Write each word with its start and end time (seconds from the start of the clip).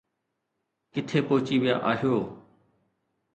ڪٿي 0.93 1.19
پهچي 1.27 1.55
ويا 1.61 1.75
آهيو؟ 1.91 2.15